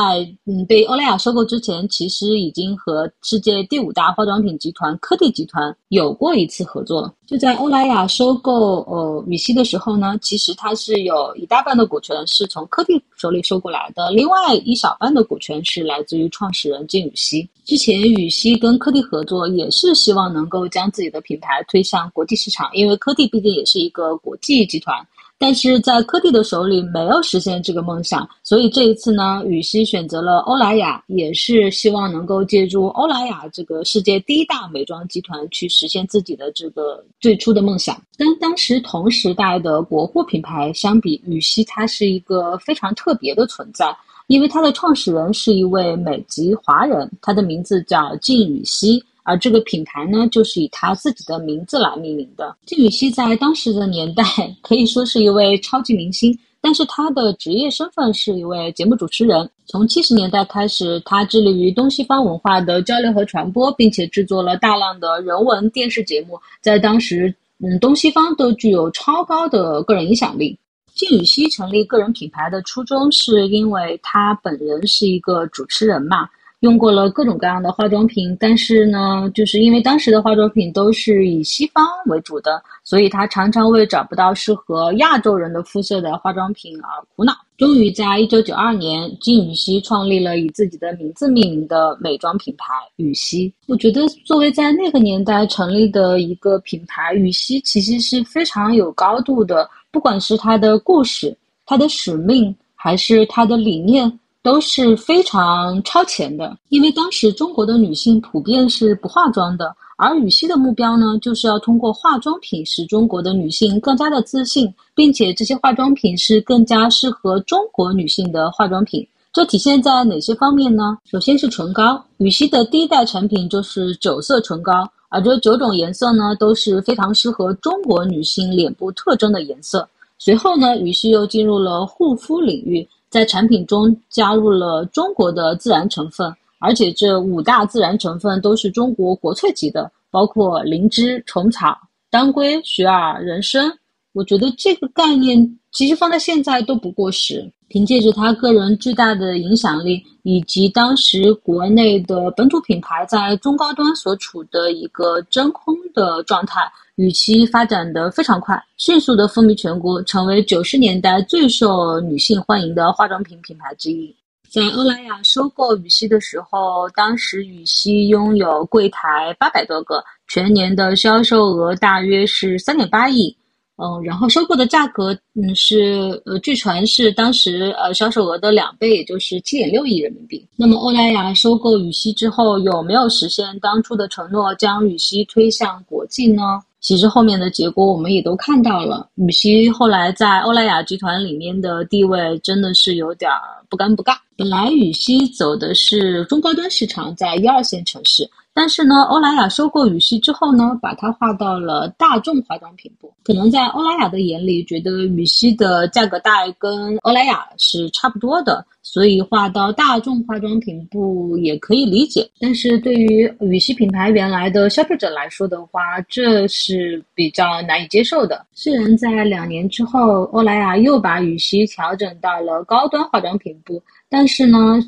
[0.45, 7.13] 嗯被欧莱雅收购之前，其实已经和世界第五大化妆品集团科蒂集团有过一次合作。
[7.27, 17.45] 就在欧莱雅收购呃羽西的时候呢，其实它是有一大半的股权是从科蒂手里收过来的，另外一小半的股权是来自于创始人金羽西。
[17.65, 24.95] 之前羽西跟科蒂合作，也是希望能够将自己的品牌推向国际市场，因为科蒂毕竟也是一个国际集团。
[25.43, 38.01] 但是在科蒂的手里没有实现这个梦想，所以这一次呢，羽西选择了欧莱雅，也是希望能够借助欧莱雅这个世界第一大美妆集团去实现自己的这个最初的梦想。
[38.17, 43.93] 跟当时同时代的国货品牌相比，羽西它是一个非常特别的存在，
[44.27, 49.03] 因为它的创始人是一位美籍华人，他的名字叫靳羽西。
[49.23, 52.55] 而这个品牌呢，就是以他自己的名字来命名的。
[52.65, 54.23] 金宇熙在当时的年代
[54.61, 56.37] 可以说是一位超级明星。
[56.65, 59.49] 但是他的职业身份是一位节目主持人。
[59.65, 70.57] 从七十年代开始，他致力于东西方文化的交流和传播，并且制作了大量的人文电视节目，在当时，嗯，东西方都具有超高的个人影响力。
[70.95, 76.29] 金宇熙成立个人品牌的初衷，是因为他本人是一个主持人嘛。
[76.63, 87.33] 用过了各种各样的化妆品，但是呢，就是因为当时的化妆品都是以西方为主的，所以他常常为找不到适合亚洲人的肤色的化妆品而苦恼。
[87.57, 93.53] 终于在一九九二年，金宇熙创立了以自己的名字命名的美妆品牌羽西。
[93.67, 104.09] 我觉得作为在那个年代成立的一个品牌，羽西其实是非常有高度的，不管是它的故事、它的使命，还是它的理念。
[104.43, 119.07] 都是非常超前的，因为当时中国的女性普遍是不化妆的，而羽西的目标呢，就是要通过化妆品使中国的女性更加的自信，并且这些化妆品是更加适合中国女性的化妆品。
[119.31, 120.97] 这体现在哪些方面呢？
[121.09, 124.73] 首先是唇膏，羽西的第一代产品就是九色唇膏，
[125.07, 129.87] 而这九种颜色呢，都是非常适合中国女性脸部特征的颜色。
[130.19, 132.85] 随后呢，羽西又进入了护肤领域。
[133.13, 141.77] 在产品中加入了中国的自然成分，而且这五大自然成分都是中国国粹级的，包括灵芝、虫草、
[142.09, 143.71] 当归、雪耳、人参。
[144.13, 147.47] 我觉得这个概念其实放在现在都不过时。
[147.73, 156.71] 凭借着他个人巨大的影响力，以及当时国内的本土品牌在中高端所处的一个真空的状态。
[156.97, 164.15] 羽西发展的非常快，迅速的风靡全国，成为九十年代最受女性欢迎的化妆品品牌之一。
[164.51, 173.35] 在欧莱雅收购羽西的时候，当时羽西拥有柜台八百多个，全年的销售额大约是三点八亿。
[173.75, 180.47] 嗯，然后收购的价格，嗯，是呃，据传是当时呃销售额的两倍，也就是七点六亿人民币。
[180.55, 186.61] 那么欧莱雅收购羽西之后，有没有实现当初的承诺，将羽西推向国际呢？
[186.81, 193.31] 其实后面的结果我们也都看到了，羽西后来在欧莱雅集团里面的地位真的是有点
[193.69, 194.17] 不尴不尬。
[194.37, 198.29] 本来羽西走的是中高端市场，在一二线城市。
[198.55, 203.11] 但是呢，欧莱雅收购羽西之后呢，把它划到了大众化妆品部。
[203.23, 212.29] 可能在欧莱雅的眼里，觉得羽西的价格带跟欧莱雅是差不多的，所以划到大众化妆品部也可以理解。
[212.39, 218.45] 但是对于羽西品牌原来的消费者来说的话，这是比较难以接受的。
[218.53, 224.79] 虽然在两年之后，欧莱雅又把羽西调整到了高端化妆品部，但是呢。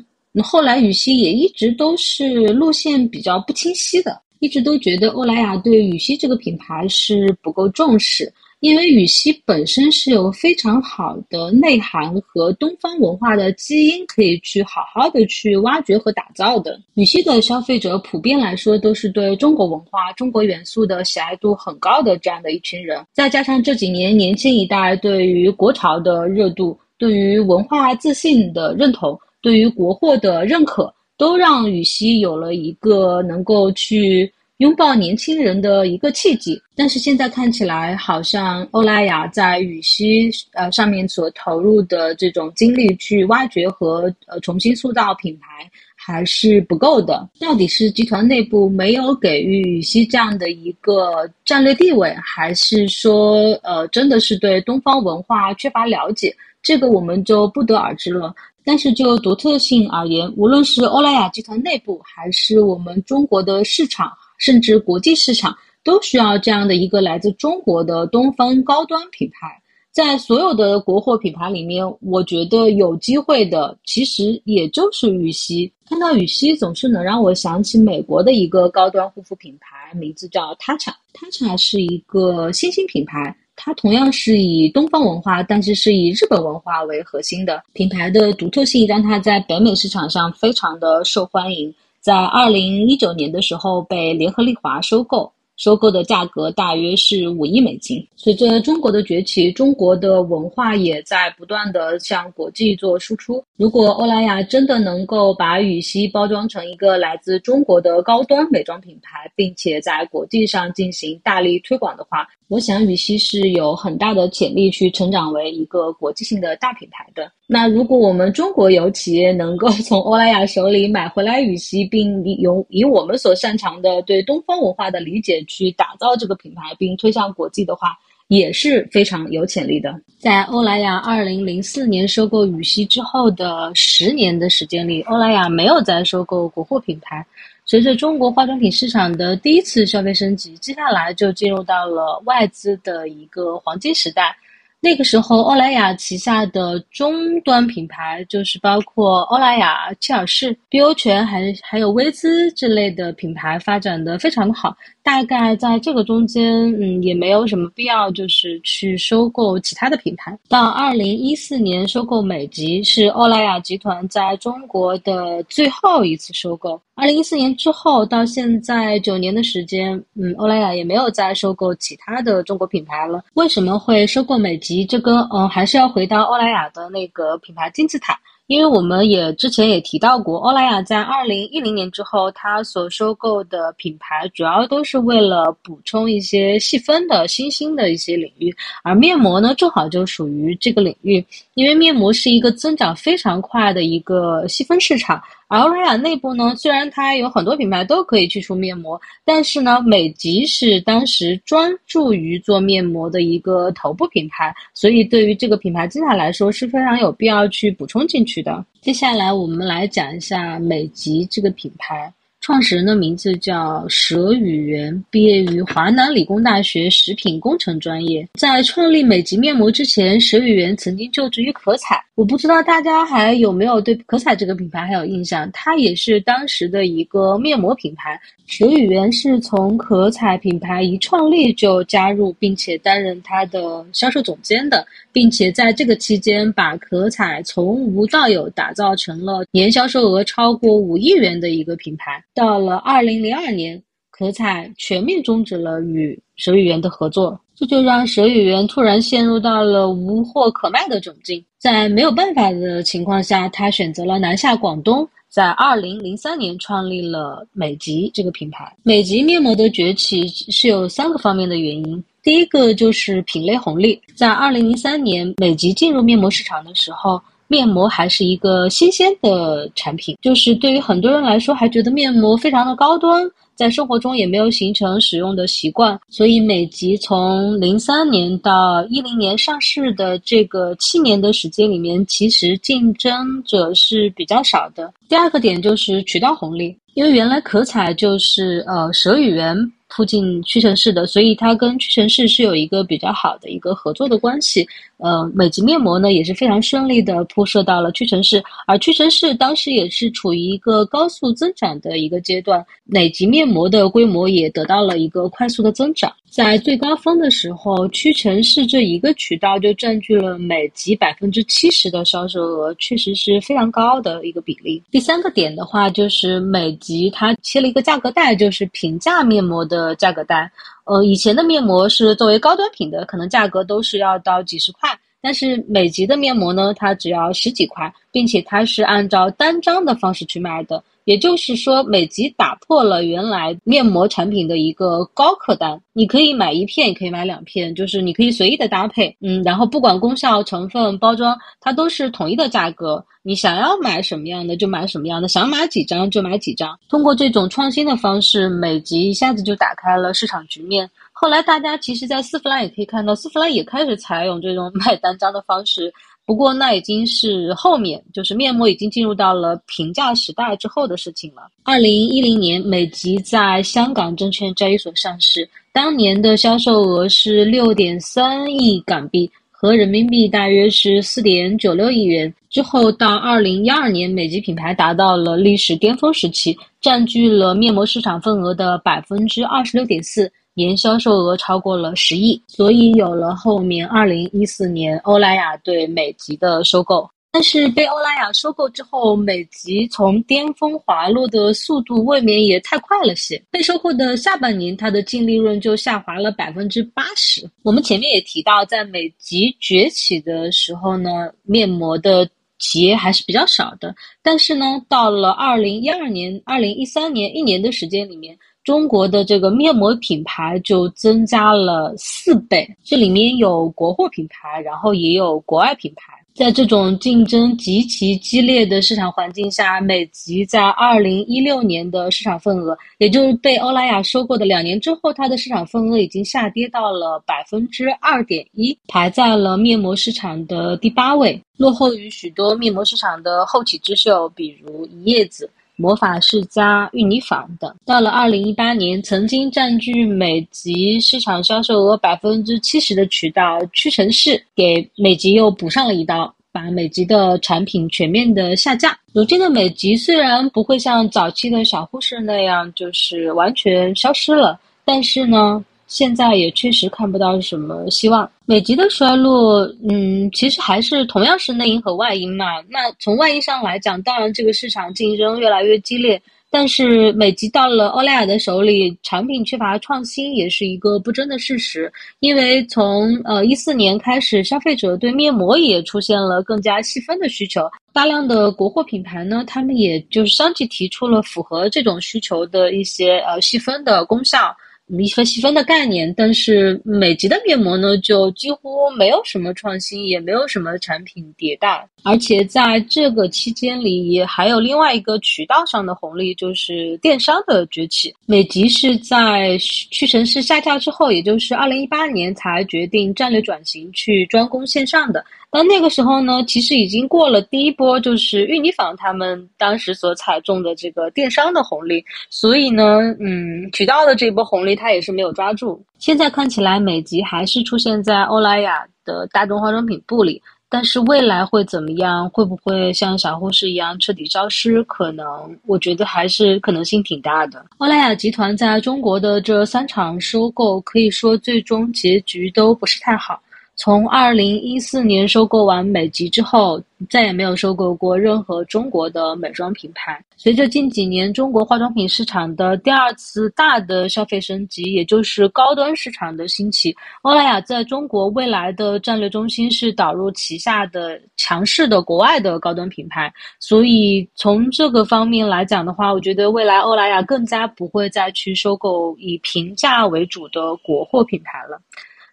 [0.42, 8.30] 后来，羽西也一直都是路线比较不清晰的，一直都觉得欧莱雅对羽西这个品牌是不够重视，
[8.60, 16.78] 因为羽西本身是有非常好的内涵和东方文化的基因，可以去好好的去挖掘和打造的。
[16.94, 29.18] 羽西的消费者普遍来说都是对中国文化、中国元素的喜爱度很高的这样的一群人，再加上这几年年轻一代对于国潮的热度，对于文化自信的认同。
[29.40, 36.60] 对于国货的认可，都让羽西有了一个能够去拥抱年轻人的一个契机。
[36.74, 47.28] 但是现在看起来，好像欧莱雅在羽西呃上面所投入的这种精力去挖掘和呃重新塑造品牌还是不够的。
[47.40, 56.34] 到底是集团内部没有给予羽西这样的一个战略地位，还是说呃真的是对东方文化缺乏了解？
[56.62, 58.34] 这个我们就不得而知了。
[58.66, 69.62] 但是就独特性而言，无论是欧莱雅集团内部，还是我们中国的市场，甚至国际市场，都需要这样的一个来自中国的东方高端品牌。
[69.92, 75.72] 在所有的国货品牌里面，我觉得有机会的，其实也就是羽西。
[75.88, 83.34] 看到羽西，总是能让我想起美国的一个高端护肤品牌，名字叫 Tatcha，Tatcha 是一个新兴品牌。
[83.56, 91.74] 它同样是以东方文化，但是是以日本文化为核心的品牌的独特性，让它在北美市场上非常的受欢迎。
[92.00, 95.32] 在二零一九年的时候被联合利华收购。
[95.56, 98.06] 收购的价格大约是五亿美金。
[98.14, 103.42] 随着中国的崛起，中国的文化也在不断的向国际做输出。
[103.56, 117.30] 如果欧莱雅真的能够把羽西包装成一个来自中国的高端美妆品牌，并且在国际上进行大力推广的话，我想羽西是有很大的潜力去成长为一个国际性的大品牌的。
[117.46, 130.00] 那如果我们中国有企业能够 从欧莱雅手里买回来羽西，并用以我们所擅长的对东方文化的理解去打造这个品牌，并推向国际的话，也是非常有潜力的。
[130.18, 137.26] 在欧莱雅二零零四年收购羽西之后的十年的时间里，欧莱雅没有再收购国货品牌。
[137.66, 144.36] 随着中国化妆品市场的第一次消费升级，接下来就进入到了外资的一个黄金时代。
[144.78, 154.76] 那个时候，欧莱雅旗下的终端品牌，就是包括欧莱雅、切尔氏、碧欧泉，还还有薇姿这类的品牌，发展的非常的好。
[155.06, 160.36] 大概在这个中间，嗯，也没有什么必要，就是去收购其他的品牌。
[160.48, 166.80] 到二零一四年收购美极，是欧莱雅集团在中国的最后一次收购。
[166.96, 173.22] 二零一四年之后到现在九年的时间，嗯，欧莱雅也没有再收购其他的中国品牌了。
[173.34, 174.84] 为什么会收购美极？
[174.84, 178.18] 这个，嗯，还是要回到欧莱雅的那个品牌金字塔。
[178.46, 191.24] 因为我们也之前也提到过，欧莱雅在二零一零年之后，它所收购的品牌主要都是为了补充一些细分的新兴的一些领域，而面膜呢，正好就属于这个领域，
[191.54, 195.20] 因为面膜是一个增长非常快的一个细分市场。
[195.48, 208.64] 而欧莱雅内部呢，虽然它有很多品牌都可以去除面膜，但是呢，美即是当时专注于做面膜的一个头部品牌，所以对于这个品牌金彩来说是非常有必要去补充进去的。
[208.80, 212.12] 接下来我们来讲一下美即这个品牌。
[212.46, 218.24] 创始人的名字叫佘宇元，毕业于华南理工大学食品工程专业。
[218.34, 222.00] 在创立美极面膜之前，佘宇元曾经就职于可彩。
[222.14, 225.50] 我不知道大家还有没有对可彩这个品牌还有印象？
[225.52, 228.18] 它也是当时的一个面膜品牌。
[228.48, 242.22] 佘宇元是从可彩品牌一创立就加入，并且担任它的销售总监的，并且在这个期间把可彩从无到有打造成了年销售额超过五亿元的一个品牌。
[242.36, 251.42] 到了二零零二年，可彩全面终止了与佘宇元的合作，这就让佘宇元突然陷入到了无货可卖的窘境。
[251.58, 255.08] 在没有办法的情况下，他选择了南下广东。
[255.28, 258.74] 在二零零三年创立了美极这个品牌。
[258.82, 262.04] 美极面膜的崛起是有三个方面的原因。
[262.22, 264.00] 第一个就是品类红利。
[264.14, 273.28] 在二零零三年，美极进入面膜市场的时候，面膜还是一个新鲜的产品，就是对于很多人来说，还觉得面膜非常的高端。
[273.54, 284.92] 在生活中也没有形成使用的习惯，所以美即从零三年到一零年上市的这个七年的时间里面，其实竞争者是比较少的。
[285.08, 289.56] 第二个点就是渠道红利，因为原来可采就是呃佘宇元。
[289.88, 294.66] 附近屈臣氏的，所以它跟屈臣氏是有一个比较好的一个合作的关系。
[294.98, 306.12] 呃，美极面膜呢也是非常顺利的铺设到了屈臣氏，而屈臣氏当时也是处于一个高速增长的一个阶段，美极面膜的规模也得到了一个快速的增长。
[306.28, 314.82] 在最高峰的时候，屈臣氏这一个渠道就占据了美极百分之七十的销售额，确实是非常高的一个比例。
[314.90, 319.75] 第三个点的话，就是美极它切了一个价格带，就是平价面膜的。
[319.76, 320.50] 的价格单，
[320.84, 324.88] 呃，以前的面膜是作为高端品的，可能价格都是要到几十块，
[325.20, 330.82] 但是美极的面膜呢，它只要十几块，并且它是按照单张的方式去卖的。
[331.06, 346.76] 也就是说，美极打破了原来面膜产品的一个高客单，你可以买一片，也可以买两片，就是你可以随意的搭配，嗯，然后不管功效、成分、包装，它都是统一的价格，你想要买什么样的就买什么样的，想买几张就买几张。
[346.88, 350.90] 通过这种创新的方式，美极一下子就打开了市场局面。
[351.12, 355.92] 后来大家其实，在丝芙兰也可以看到，丝芙兰也开始采用这种 卖单张的方式。
[356.26, 361.42] 不过那已经是后面，就是面膜已经进入到了平价时代之后的事情了。
[361.62, 372.34] 二零一零年，美极在香港证券交易所上市，当年的销售额是六点三亿港币，和人民币大约是四点九六亿元。
[372.50, 380.32] 之后到二零一二年，美极品牌达到了历史巅峰时期，占据了面膜市场份额的百分之二十六点四。
[380.56, 387.06] 年销售额超过了十亿，所以有了后面二零一四年欧莱雅对美极的收购。
[387.30, 393.38] 但是被欧莱雅收购之后，美极从巅峰滑落的速度未免也太快了些。
[393.50, 397.46] 被收购的下半年，它的净利润就下滑了百分之八十。
[397.62, 402.26] 我们前面也提到，在美极崛起的时候呢，面膜的
[402.58, 403.94] 企业还是比较少的。
[404.22, 408.34] 但是呢，到了二零一二年、二零一三年一年的时间里面。
[408.66, 412.68] 中国的这个面膜品牌就增加了四倍。
[412.82, 416.12] 这里面有国货品牌，然后也有国外品牌。
[416.34, 435.48] 在这种竞争极其激烈的市场环境下，美极在二零一六年的市场份额，也就是被欧莱雅收购的两年之后，它的市场份额已经下跌到了百分之二点一，排在了面膜市场的第八位，落后于许多面膜市场的后起之秀，比如一叶子。
[435.76, 448.98] 魔法世家、玉泥坊等，到了二零一八年，曾经占据美极市场销售额百分之七十的渠道屈臣氏，给美极又补上了一刀，把美极的产品全面的下架。
[449.12, 455.64] 如今的美极虽然不会像早期的小护士那样就是完全消失了，但是呢。
[455.86, 458.28] 现在也确实看不到什么希望。
[458.44, 462.46] 美极的衰落，嗯，其实还是同样是内因和外因嘛。
[462.68, 466.20] 那从外因上来讲，当然这个市场竞争越来越激烈，
[466.50, 471.92] 但是美极到了欧莱雅的手里，产品缺乏创新也是一个不争的事实。
[472.20, 484.56] 因为从呃一四年开始，消费者对面膜也出现了更加细分的需求，大量的国货品牌呢，他们也就是相继提出了符合这种需求的一些呃细分的功效。
[484.88, 498.14] 一个细分的概念，但是美极的面膜呢，就几乎没有什么创新，也没有什么产品迭代，而且在这个期间里，也还有另外一个渠道上的红利，就是电商的崛起。
[498.26, 505.24] 美极是在屈臣氏下架之后，也就是二零一八年才决定战略转型，去专攻线上的。
[505.50, 515.82] 但那个时候呢，其实已经过了第一波，就是玉泥坊他们当时所踩中的这个电商的红利，所以呢，嗯，渠道的这波红利它也是没有抓住。
[515.98, 522.28] 现在看起来，美极还是出现在欧莱雅的大众化妆品部里，但是未来会怎么样？
[522.30, 524.82] 会不会像小护士一样彻底消失？
[524.82, 525.26] 可能
[525.64, 527.64] 我觉得还是可能性挺大的。
[527.78, 533.40] 欧莱雅集团在中国的这三场收购，可以说最终结局都不是太好。
[533.76, 540.18] 从二零一四年收购完美极之后，再也没有收购过任何中国的美妆品牌。
[540.34, 553.30] 随着近几年中国化妆品市场的第二次大的消费升级，也就是高端市场的兴起，欧莱雅在中国未来的战略中心是导入旗下的强势的国外的高端品牌。
[553.60, 561.78] 所以从这个方面来讲的话，我觉得未来欧莱雅更加不会再去收购以平价为主的国货品牌了。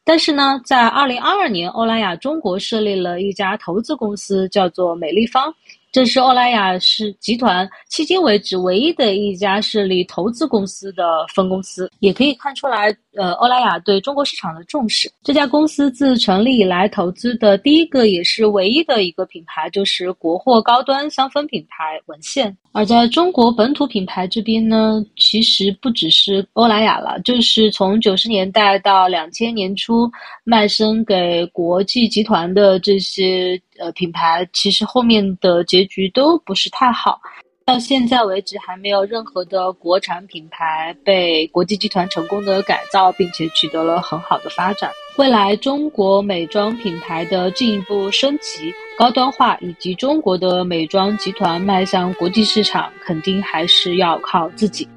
[0.04, 5.54] 但是呢，在二零二二年，欧莱雅中国设立了一家投资公司，叫做美立方。
[5.94, 11.04] 这是欧莱雅是集团迄今为止唯一的一家设立投资公司的
[11.36, 15.08] 分公司，也可以看出来，呃，欧莱雅对中国市场的重视。
[15.22, 22.58] 这家公司自成立以来投资的第一个也是唯一的一个品牌，就是国货高端香氛品牌文献。
[22.72, 30.10] 而在中国本土品牌这边呢，其实不只是欧莱雅了，就是从九十年代到两千年初
[30.44, 33.62] 卖身给国际集团的这些。
[33.80, 37.20] 呃，品牌其实后面的结局都不是太好，
[37.66, 44.92] 到现在为止还没有任何的国产品牌被国际集团成功的改造，并且取得了很好的发展。
[45.18, 54.88] 未来中国美妆品牌的进一步升级、高端化，以及中国的美妆集团迈向国际市场，肯定还是要靠自己。